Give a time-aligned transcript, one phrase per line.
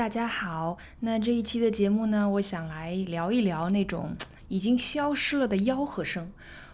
[0.00, 0.78] 大家好。
[1.00, 4.16] 那这一期的节目呢，我想来聊一聊那种
[4.48, 6.32] 已经消失了的吆喝声。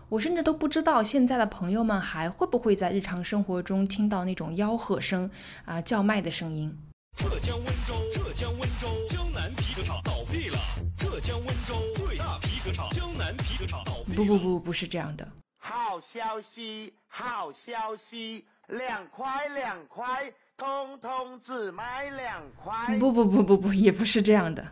[0.09, 5.29] 我甚至都不知道现在的朋友们还会不会在日常生活中听到那种吆喝声
[5.65, 6.73] 啊、叫卖的声音。
[7.17, 10.59] 浙江温州，浙江温州江南皮革厂倒闭了。
[10.97, 14.15] 浙江温州最大皮革厂江南皮革厂倒闭了。
[14.15, 15.27] 不不不，不是这样的。
[15.59, 22.97] 好消息，好消息，两块两块，通通只买两块。
[22.99, 24.69] 不不不不不，也不是这样的。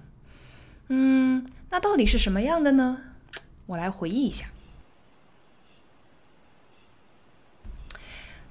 [0.89, 2.99] 嗯，那到底是什么样的呢？
[3.67, 4.47] 我来回忆一下。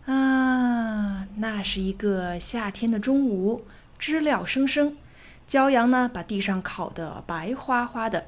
[0.06, 3.66] 啊，那是一个夏天的中午，
[3.98, 4.96] 知了声声，
[5.48, 8.28] 骄阳呢把地上烤得白花花的，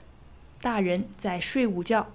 [0.62, 2.08] 大人在睡午觉。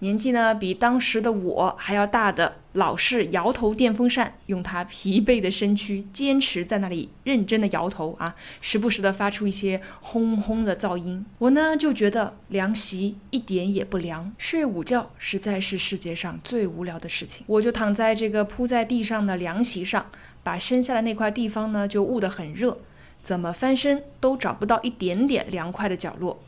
[0.00, 11.26] 年纪呢比当时的我还要大的老式摇头电风扇，用他疲惫的身躯坚持在那里认真的摇头啊，时不时的发出一些轰轰的噪音。
[11.38, 17.44] 我呢就觉得凉席一点也不凉，睡午觉实在是世界上最无聊的事情。
[17.48, 20.06] 我就躺在这个铺在地上的凉席上，
[20.42, 22.78] 把身下的那块地方呢就捂得很热，
[23.22, 26.40] 怎么翻身都找不到一点点凉快的角落。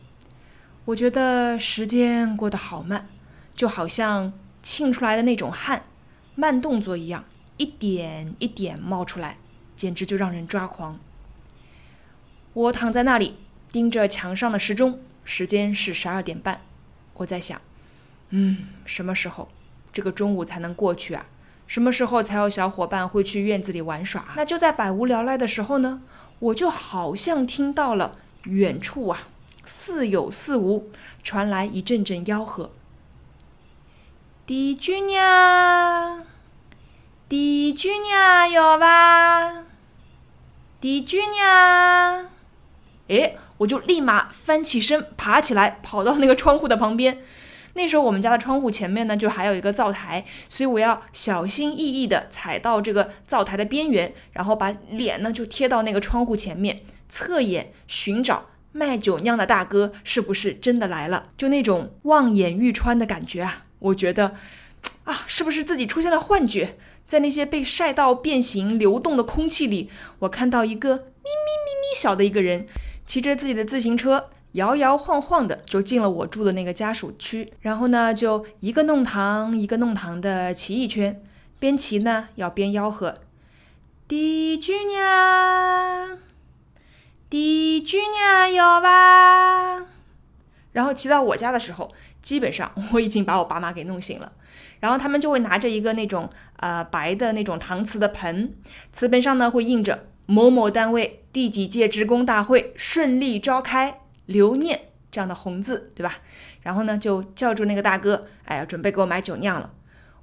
[0.84, 3.09] 我觉得时间过得好慢。
[3.53, 5.83] 就好像沁出来的那种汗，
[6.41, 7.23] 慢动作一样，
[7.59, 9.37] 一点一点冒出来，
[9.77, 10.99] 简直就让人抓狂。
[12.55, 13.37] 我躺在那里，
[13.71, 16.63] 盯着墙上的时钟，时间是十二点半。
[17.13, 17.61] 我在想，
[18.31, 19.51] 嗯，什么时候
[19.93, 21.27] 这个中午才能过去啊？
[21.67, 24.25] 什么时候才有小伙伴会去院子里玩耍？
[24.35, 26.01] 那就在百无聊赖的时候呢，
[26.39, 29.29] 我就好像听到了远处啊，
[29.67, 30.91] 似有似无，
[31.23, 32.71] 传来一阵阵吆喝。
[34.47, 36.25] 地姑娘，
[37.31, 39.62] 地姑娘要吧？
[40.81, 42.28] 地姑娘，
[43.06, 47.22] 哎，我就立马翻起身，爬起来，跑到那个窗户的旁边。
[47.75, 63.66] 那时候我们家的窗户前面呢，就还有一个灶台，所以我要小心翼翼地踩到这个灶台的边缘，然后把脸呢就贴到那个窗户前面，侧眼寻找卖酒酿的大哥是不是真的来了，就那种望眼欲穿的感觉啊。
[63.78, 64.34] 我觉得，
[65.05, 66.76] 啊，是不是自己出现了幻觉？
[67.10, 69.91] 在那些被晒到变形、流动的空气里，
[70.21, 72.69] 我看到一个咪咪咪咪小的一个人，
[73.04, 77.53] 骑着自己的自行车，摇摇晃晃的就进了我住的那个家属区。
[77.62, 81.20] 然后呢，就一个弄堂一个弄堂的骑一圈，
[81.59, 83.16] 边骑呢要边吆喝
[84.06, 86.16] ：“地姑娘，
[87.28, 89.84] 地姑娘要吧？”
[90.70, 91.91] 然后骑到我家的时候。
[92.22, 94.31] 基本上我已经把我爸妈给弄醒了，
[94.78, 96.28] 然后他们就会拿着一个那种
[96.60, 98.54] 呃白的那种搪瓷的盆，
[98.93, 106.19] 瓷盆上呢会印着某某单位第几届职工大会顺利召开留念这样的红字，对吧？
[106.62, 109.72] 然后呢就叫住那个大哥，哎呀，准备给我买酒酿了，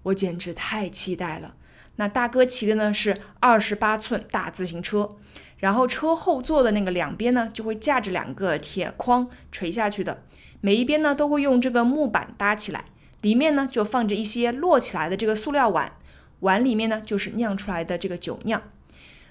[0.04, 1.56] 我简直太期待了。
[1.96, 5.10] 那大哥骑的呢是二十八寸大自行车，
[5.58, 10.24] 然后车后座的那个两边呢就会架着两个铁框垂下去的。
[10.62, 12.86] 每一边呢都会用这个木板搭起来，
[13.22, 15.94] 里面呢就放着一些摞起来的这个塑料碗，
[16.40, 18.62] 碗里面呢就是酿出来的这个酒酿。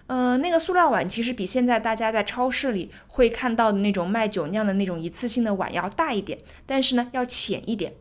[0.09, 7.93] 呃，那个塑料碗其实比现在大家在超市里会看到的那种卖酒酿的那种一次性的碗要大一点，但是呢要浅一点。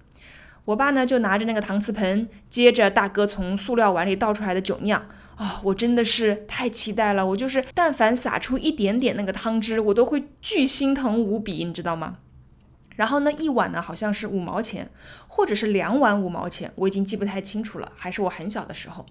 [0.65, 7.25] 我爸呢就拿着那个搪瓷盆，接着大哥从塑料碗里倒出来的酒酿，啊，我真的是太期待了！
[7.25, 12.17] 我就是但凡洒出一点点那个汤汁，我都会巨心疼无比，你知道吗？
[12.95, 14.89] 然后呢，一碗呢好像是五毛钱，
[15.27, 19.05] 或者是两碗五毛钱，我已经记不太清楚了，还是我很小的时候。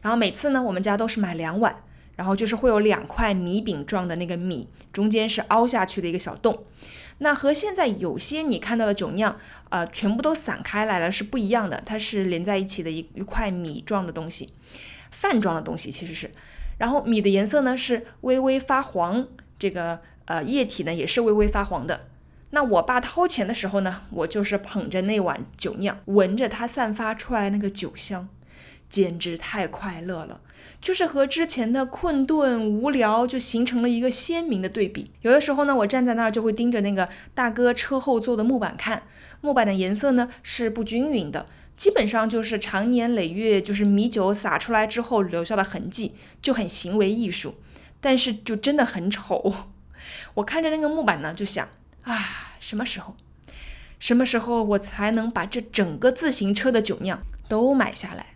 [0.00, 1.82] 然后每次呢，我们家都是买两碗，
[2.16, 6.64] 然后就是会有两块米饼状的那个米，中间是凹下去的一个小洞。
[7.18, 9.36] 那和现在有些你看到的酒酿，
[9.70, 14.54] 呃，全部都散开来了是不一样的，它是连在一起的一一块米状的东西，
[15.10, 16.30] 饭状的东西其实是。
[16.78, 19.26] 然后米的颜色呢是微微发黄，
[19.58, 22.06] 这个呃液体呢也是微微发黄的。
[22.50, 28.28] 那我爸掏钱的时候呢，我就是捧着那碗酒酿，闻着它散发出来那个酒香，
[28.88, 30.40] 简直太快乐了。
[30.80, 35.10] 就是和之前的困顿无聊就形成了一个鲜明的对比。
[35.20, 39.02] 有的时候呢，我站在那儿就会盯着那个大哥车后座的木板看，
[39.40, 41.46] 木板的颜色呢是不均匀的，
[41.76, 47.54] 基本上就是长年累月就是米酒洒出来之后留下的痕迹，就很行为艺术，
[48.00, 49.52] 但是就真的很丑。
[50.34, 51.68] 我看着那个木板呢，就想。
[52.02, 52.18] 啊，
[52.60, 53.14] 什么时候？
[53.98, 58.26] 什么时候我才能把这整个自行车的酒酿都买下来？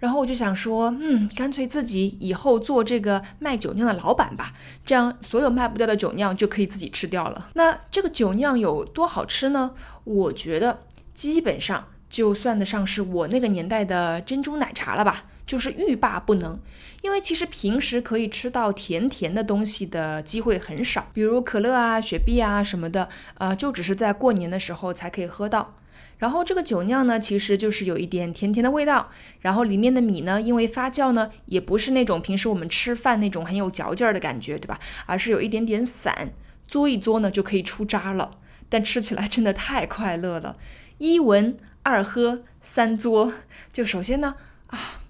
[0.00, 4.52] 然后我就想说，嗯，干脆自己以后做这个卖酒酿的老板吧，
[4.84, 7.50] 这样所有卖不掉的酒酿就可以自己吃掉了。
[7.54, 9.72] 那这个酒酿有多好吃呢？
[10.04, 10.84] 我觉得
[11.14, 16.60] 基本上就算得上是我那个年代的珍珠奶茶了吧，就是欲罢不能。
[17.02, 23.08] 因为其实平时可以吃到甜甜的东西的机会很少，比如可乐啊、雪碧啊什么的，
[23.38, 25.74] 呃，就只是在过年的时候才可以喝到。
[26.18, 29.08] 然后这个酒酿呢，其实就是有一点甜甜的味道。
[29.40, 34.80] 然后里面的米呢，因为发酵呢，也不是那种平时我们吃饭那种很有嚼劲儿的感觉，对吧？
[35.06, 36.32] 而是有一点点散，
[36.68, 38.32] 嘬一嘬呢就可以出渣了。
[38.68, 40.56] 但吃起来真的太快乐了，
[40.98, 43.32] 一闻二喝三嘬。
[43.72, 44.34] 就首先呢，
[44.68, 45.00] 啊，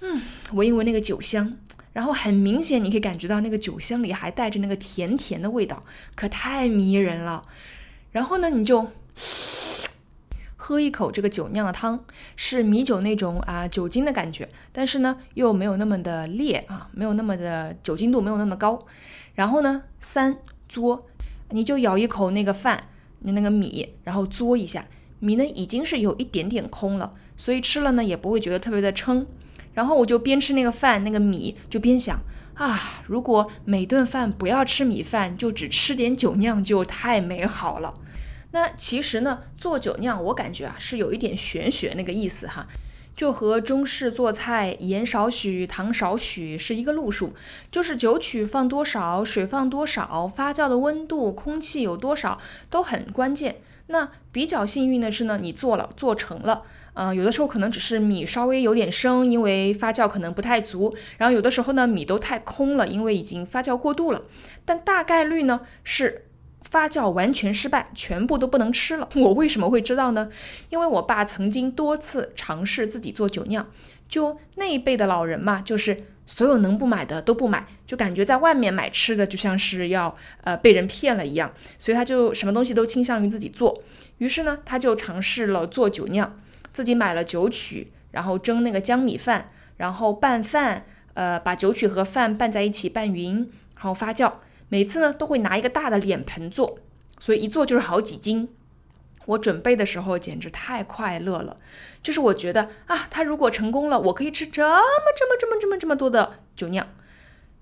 [0.00, 0.22] 嗯，
[0.52, 1.58] 闻一闻那个酒香，
[1.92, 5.84] 然后很明显你可以感觉到那个酒香里还带着那个甜甜的味道，
[6.14, 7.42] 可太迷人了。
[8.12, 8.88] 然后呢，你就。
[10.62, 12.04] 喝一口这个酒酿的汤，
[12.36, 18.86] 是米酒那种啊酒精的感觉，但是呢又没有那么的烈啊，没有那么的酒精度没有那么高。
[19.34, 20.36] 然后呢，三
[20.68, 21.02] 嘬，
[21.48, 22.88] 你就咬一口那个饭，
[23.20, 24.86] 你那个米，然后嘬一下，
[25.18, 29.26] 米呢已经是有一点点空了，所以吃了呢也不会觉得特别的撑。
[29.72, 32.20] 然后我就边吃那个饭，那个米就边想
[32.52, 37.94] 啊，如果每顿饭不要吃米饭，就只吃点酒酿，就太美好了。
[38.50, 42.66] 那其实呢，做酒酿我感觉啊是有一点玄学那个意思哈，
[43.16, 47.32] 就和中式做菜盐少许糖少许是一个路数，
[47.70, 52.38] 就是酒曲放多少，水放多少，发酵的温度、空气有多少
[52.68, 53.62] 都很关键。
[53.90, 56.62] 那比较幸运的是呢，你做了做成了，
[56.94, 64.22] 嗯，有的时候可能只是米稍微有点生，因为发酵可能不太足，然后有的时候呢米都太空了，因为已经发酵过度了，
[64.64, 66.26] 但大概率呢是。
[66.62, 69.08] 发酵完全失败，全部都不能吃了。
[69.16, 70.28] 我为什么会知道呢？
[70.68, 73.66] 因为我爸曾经多次尝试自己做酒酿，
[74.08, 75.96] 就那一辈的老人嘛，就是
[76.32, 83.82] 所有能不买的都不买，就感觉在外面买吃的就像是要呃被人骗了一样，所以他就什么东西都倾向于自己做。
[84.18, 86.38] 于是呢，他就尝试了做酒酿，
[86.72, 89.48] 自己买了酒曲，然后蒸那个江米饭，
[89.78, 94.32] 然后拌饭，呃，把酒曲和饭拌在一起拌匀，然后发酵。
[94.68, 96.78] 每次呢都会拿一个大的脸盆做，
[97.18, 98.48] 所以一做就是好几斤。
[99.26, 101.56] 我准备的时候简直太快乐了，
[102.02, 104.80] 就是我觉得啊，它如果成功了，我可以吃这么
[105.16, 106.86] 这么这么这么这么多的酒酿。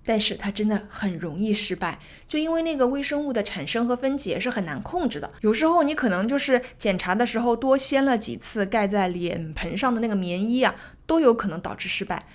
[0.05, 5.31] 但是它真的很容易失败，就因为那个微生物的产生和分解是很难控制的。
[5.43, 10.75] 有时候你可能就是检查的时候多掀了几次盖在脸盆上的那个棉衣啊，
[11.05, 12.27] 都有可能导致失败。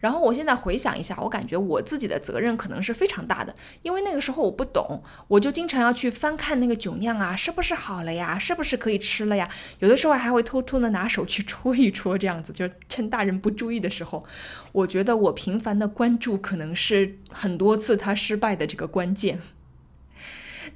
[0.00, 9.48] 然后我现在回想一下，我感觉我自己的责任可能是非常大的，因为那个时候我不懂，我就经常要去翻看那个酒酿啊，是不是好了呀，是不是可以吃了呀？
[9.80, 14.24] 有的时候还会偷偷的拿手去戳一戳，这样子，就是趁大人不注意的时候。
[14.72, 19.38] 我觉得我频繁的关注可能是很多次他失败的这个关键。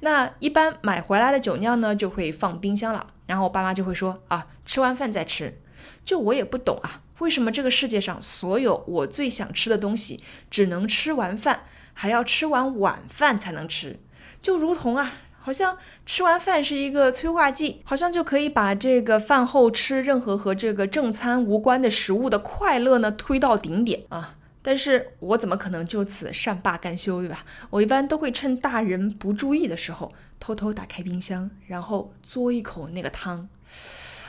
[0.01, 5.59] 那一般买回来的酒酿呢，就会放冰箱了，然后我爸妈就会说啊，吃完饭再吃。
[6.03, 7.01] 就我也不懂啊。
[7.19, 11.61] 为什么这个世界上所有我最想吃的东西，只能吃完饭，
[11.93, 13.99] 还要吃完晚饭才能吃？
[14.41, 24.35] 就如同啊，好像吃完饭是一个催化剂，好像就可以把这个饭后吃任何和这个正餐无关的食物的快乐呢推到顶点啊！
[24.61, 27.45] 但是我怎么可能就此善罢甘休，对吧？
[27.69, 33.47] 我一般都会趁大人不注意的时候，偷偷打开冰箱，然后嘬一口那个汤，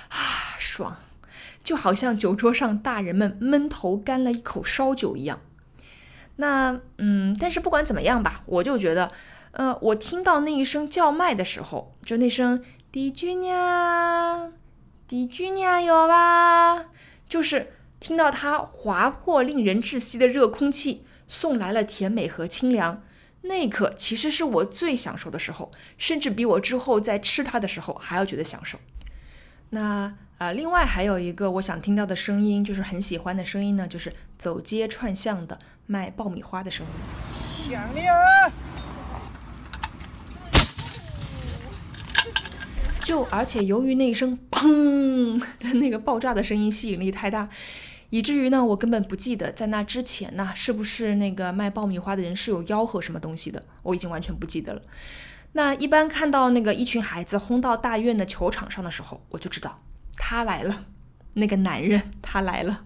[0.09, 0.19] 啊，
[0.59, 0.97] 爽！
[1.66, 5.40] 就好像酒桌上大人们闷头干了一口烧酒一样。
[6.37, 9.11] 那嗯，但是不管怎么样吧，我就觉得，
[9.50, 14.52] 呃，我听到那一声叫卖的时候，就那声“地居娘，
[15.08, 16.85] 地居娘哟吧”，
[17.28, 23.02] 就是听到它划破令人窒息的热空气，送来了甜美和清凉。
[23.42, 28.78] 那一刻其实是我最享受的时候，甚至比我之后在吃它的时候还要觉得享受。
[29.70, 30.14] 那。
[30.38, 37.73] 啊，另外还有一个我想听到的声音，就是很喜欢的声音呢，就是走街串巷的卖爆米花的声音。
[37.73, 38.14] 响亮！
[43.00, 47.49] 就而且由于那一声砰的那个爆炸的声音吸引力太大，
[48.11, 54.83] 以至于呢，我根本不记得在那之前呢，是不是那个卖爆米花的人是有吆喝什么东西的，我已经完全不记得了。
[55.52, 59.81] 那一般看到那个一群孩子轰到大院的球场上的时候，我就知道。
[60.16, 60.87] 他来了，
[61.35, 62.85] 那个男人他来了。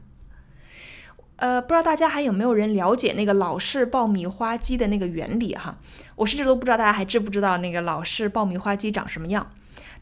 [1.37, 5.79] 呃，不知道大家还有没有人了解那个老式爆米花机的那个原理哈？
[6.17, 9.51] 我甚至都不知道大家还知不知道那个老式爆米花机长什么样。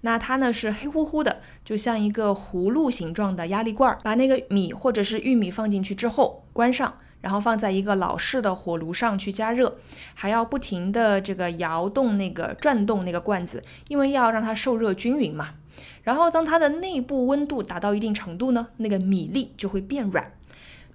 [0.00, 3.96] 那它呢是黑乎乎的，就像一个葫芦形状的压力罐。
[4.02, 9.78] 把那个米或者是玉米放进去之后，关上，然后放在一个老式的火炉上去加热，
[10.14, 15.54] 还要不停的这个摇动那个转动那个罐子，因为要让它受热均匀嘛。
[16.02, 20.32] 然后当它的内部温度达到一定程度呢，那个米粒就会变软，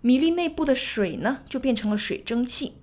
[0.01, 2.75] 米粒内部的水呢就变成了水蒸气。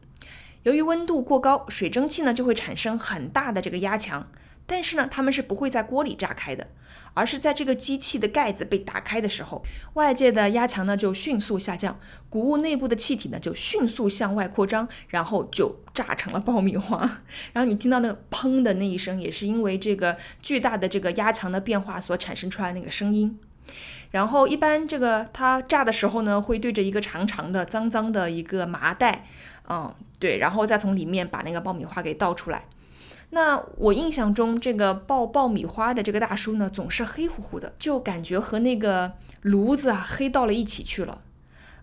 [0.63, 4.29] 由于温度过高，水蒸气呢就会产生很大的这个压强。
[4.71, 6.69] 但是呢，它们是不会在锅里炸开的，
[7.15, 11.99] 而是在这个机器的盖子被打开的时候，外界的压强呢就迅速下降，
[12.29, 16.99] 谷物内部的气体呢就迅速向外扩张，然后就炸成了爆米花。
[17.53, 23.41] 然后你听到那个砰的那一声，也是因为这个巨大的这个压强的变化所产生出来那个声音。
[24.13, 29.27] 然后一般这个它炸的时候呢，会对着一个长长的、脏脏的一个麻袋，
[29.69, 32.65] 嗯，对，然后再从里面把那个爆米花给倒出来。
[33.31, 41.21] 那我印象中，这个爆爆米花的这个大叔呢，总是黑乎乎的，就感觉和那个炉子啊黑到了一起去了。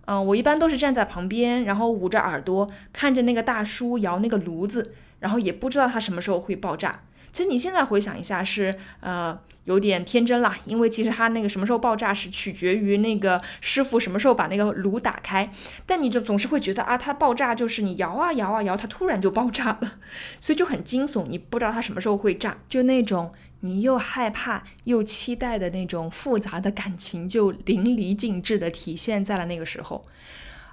[0.06, 7.02] 嗯，我一般都是站在旁边，然后捂着耳朵看着那个大叔摇那个炉子，然后也不知道他什么时候会爆炸。
[7.38, 15.54] 其实你现在回想一下，是呃有点天真了，因为其实它那个什么时候爆炸是取决于那个师傅什么时候把那个炉打开。
[15.86, 20.00] 但你就总是会觉得啊，它爆炸就是你摇啊摇啊摇，它突然就爆炸了，
[20.40, 30.08] 所以就很惊悚，你不知道它什么时候会炸，就那种你又害怕又期待的那种复杂的感情就淋漓尽致的体现在了那个时候。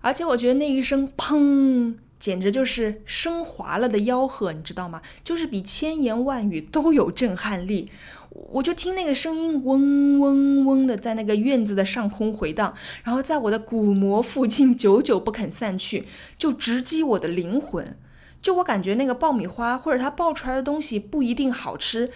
[0.00, 1.96] 而且我觉得那一声砰。
[2.24, 5.02] 简直就是升华了的吆喝，你知道吗？
[5.22, 7.90] 就是比千言万语都有震撼力。
[8.30, 16.06] 我就听那个声音嗡嗡嗡的在那个院子的上空回荡，然后在我的鼓膜附近久久不肯散去，
[16.38, 17.98] 就直击我的灵魂。
[18.40, 22.08] 就我感觉那个爆米花或者它爆出来的东西不一定好吃，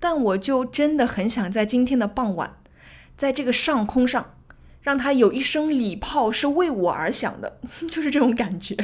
[0.00, 2.56] 但我就真的很想在今天的傍晚，
[3.16, 4.34] 在这个上空上，
[4.80, 8.76] 让它有一声礼炮是为我而响的， 就是这种感觉。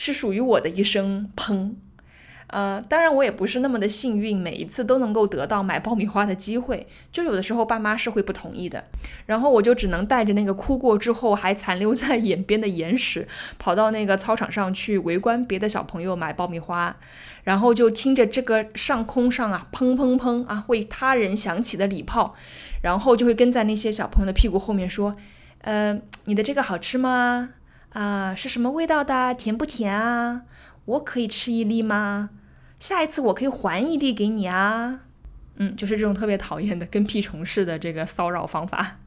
[0.00, 1.74] 是属于我的一声砰，
[2.46, 8.82] 呃，当然我也不是那么的幸运，每一次都能够得到买爆米花的机会，就有的时候爸妈是会不同意的，
[9.26, 13.28] 然后我就只能带着那个哭过之后还残留在眼边的眼屎，
[13.58, 16.96] 跑到那个操场上去围观别的小朋友买爆米花，
[17.44, 22.34] 然后就听着这个上空上啊砰砰砰啊为他人响起的礼炮，
[22.82, 25.14] 然后就会跟在那些小朋友的屁股后面说，
[25.60, 27.50] 呃，你的这个好吃吗？
[27.90, 29.34] 啊，是什么味道的？
[29.34, 30.42] 甜不甜啊？
[30.84, 32.30] 我可以吃一粒吗？
[32.78, 35.00] 下一次我可以还一粒给你啊。
[35.56, 38.98] 嗯，就是这种特别讨厌的跟屁虫似的这个骚扰方法。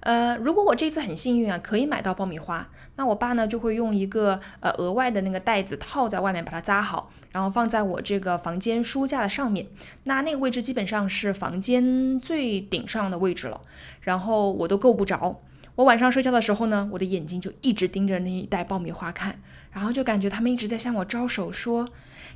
[0.00, 9.66] 呃，如果我这次很幸运啊，可以买到爆米花，那我爸呢就会用一个呃额外的那个袋子套在外面，把它扎好，然后放在我这个房间书架的上面。
[10.04, 13.60] 那那个位置基本上是房间最顶上的位置了，
[14.00, 15.42] 然后我都够不着。
[15.78, 21.88] 我晚上睡觉的时候呢，我的眼睛就一直盯着那一袋爆米花看，然后就感觉他们一直在向我招手，说：“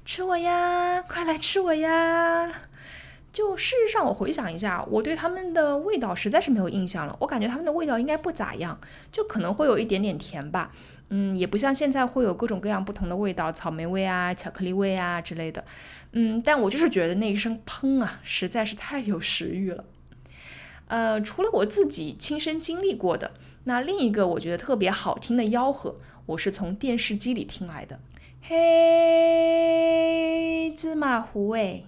[0.06, 2.62] 吃我呀，快来吃我呀！”
[3.34, 7.16] 就事实上，我回想一下，我对他们的味道实在是没有印象了。
[7.18, 8.78] 我感觉他们的味道应该不咋样，
[9.10, 10.70] 就可能会有一点点甜吧。
[11.08, 15.64] 嗯，也不像现在会有各种各样不同的味道，草莓味啊、巧克力味啊之类的。
[16.12, 19.84] 嗯，但我就是觉得那一声砰啊，实在是太有食欲了。
[20.92, 23.32] 呃，除了我自己亲身经历过的，
[23.64, 25.96] 那另一个我觉得特别好听的吆喝，
[26.26, 27.98] 我是从电视机里听来的。
[28.42, 28.60] 嘿，
[30.76, 31.84] 芝麻糊哎，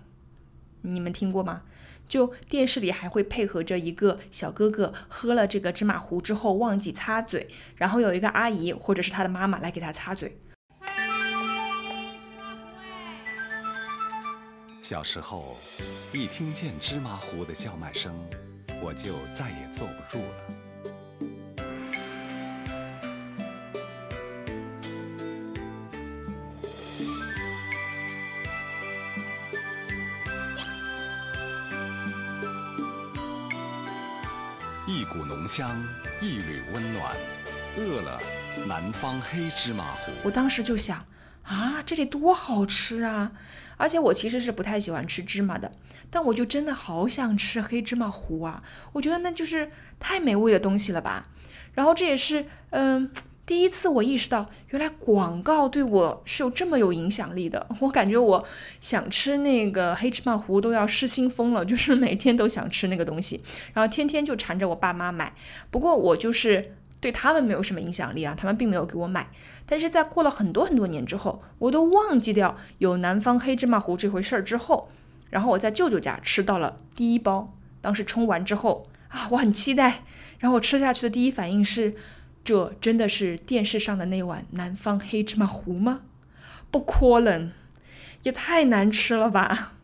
[0.81, 1.65] 你们听过吗？
[2.09, 10.35] 就电视里还会配合着一个小哥哥喝了这个芝麻糊之后忘记擦嘴，然后有一个阿姨或者是他的妈妈来给他擦嘴。
[14.81, 15.59] 小时候，
[16.15, 18.11] 一听见芝麻糊的叫卖声。
[18.85, 20.35] 我就再也坐不住了。
[34.87, 35.83] 一股浓香，
[36.21, 37.17] 一缕温暖，
[37.79, 38.21] 饿了，
[38.69, 40.13] 南方黑芝麻糊。
[40.23, 41.03] 我当时就想，
[41.45, 43.33] 啊，这得多好吃啊！
[43.77, 45.71] 而且我其实是不太喜欢吃芝麻的。
[46.11, 48.63] 但我就真的好想吃黑芝麻糊啊！
[48.93, 51.29] 我觉得那就是太美味的东西了吧。
[51.75, 53.11] 然后这也是嗯
[53.45, 57.67] 第一次我意识到，原来广告对我是有这么有影响力的。
[57.81, 58.47] 我感觉我
[58.81, 63.43] 想吃那个黑芝麻糊都要失心疯了，就是每天都想吃那个东西，
[63.75, 65.35] 然后天天就缠着我爸妈买。
[65.71, 69.29] 不过我就是对他们没有什么影响力啊，他们并没有给我买。
[69.67, 74.89] 但是在过了很多很多年之后，我都忘记掉有南方黑芝麻糊这回事儿之后。
[75.29, 80.05] 然后我在舅舅家吃到了第一包，当时冲完之后啊，我很期待，
[80.39, 81.95] 然后我吃下去的第一反应是，
[82.43, 86.01] 这真的是电视上的那碗南方黑芝麻糊吗？
[86.71, 87.53] 不可能，
[88.23, 89.75] 也太难吃了吧！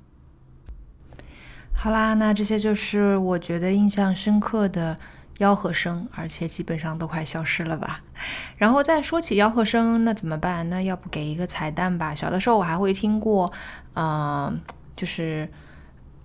[1.74, 4.98] 好啦，那这些就是我觉得印象深刻的
[5.40, 8.02] 吆喝声，而且基本上都快消失了吧。
[8.56, 10.68] 然后再说起吆喝声，那怎么办？
[10.70, 12.14] 那要不给一个彩蛋吧？
[12.14, 13.52] 小的时候我还会听过，
[13.94, 14.60] 嗯，
[14.94, 15.48] 就是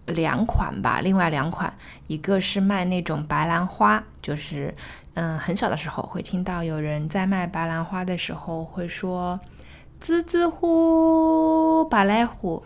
[0.05, 1.73] 两款吧，另外两款，
[2.07, 4.75] 一个是卖那种白兰花，就是
[5.13, 9.39] 嗯，很小的时候会听到有人在卖白兰花的时候会说
[10.01, 12.61] “滋滋呼，白兰花”。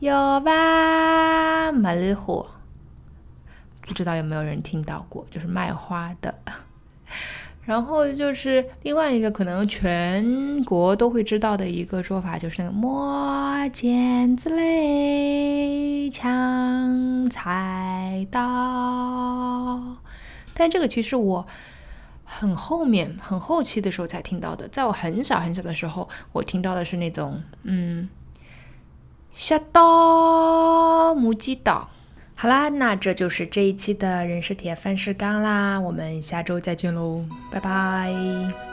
[0.00, 2.44] 有吧，茉莉花，
[3.92, 6.34] 不知道有没有人听到过，就是卖花的。
[7.62, 19.78] 然后就是另外一个可能全国都会知道的一个说法，就是那个磨剪子嘞，抢菜刀。
[20.54, 21.46] 但这个其实我
[22.24, 28.08] 很后面、很后期的时候才听到的，在我很小很小的时候，我听到的是那种嗯。
[29.34, 31.88] 小刀母鸡刀，
[32.42, 38.71] 好啦，那这就是这一期的人是铁，饭是钢啦，我们下周再见喽，拜拜。